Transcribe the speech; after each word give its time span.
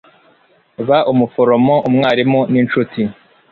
ba 0.87 0.99
umuforomo, 1.11 1.75
umwarimu 1.89 2.39
n'inshuti 2.51 3.01